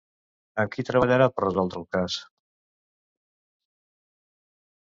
[0.63, 2.17] Amb qui treballarà per resoldre el cas?